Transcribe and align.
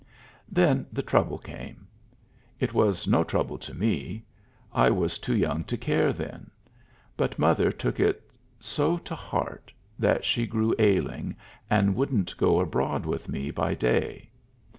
Then 0.51 0.87
the 0.91 1.03
trouble 1.03 1.37
came. 1.37 1.85
It 2.59 2.73
was 2.73 3.07
no 3.07 3.23
trouble 3.23 3.59
to 3.59 3.73
me. 3.75 4.25
I 4.73 4.89
was 4.89 5.19
too 5.19 5.35
young 5.37 5.63
to 5.65 5.77
care 5.77 6.11
then. 6.11 6.49
But 7.15 7.37
mother 7.37 7.71
took 7.71 7.99
it 7.99 8.27
so 8.59 8.97
to 8.97 9.13
heart 9.13 9.71
that 9.99 10.25
she 10.25 10.47
grew 10.47 10.73
ailing, 10.79 11.35
and 11.69 11.95
wouldn't 11.95 12.35
go 12.37 12.59
abroad 12.59 13.05
with 13.05 13.29
me 13.29 13.51
by 13.51 13.75
day. 13.75 14.31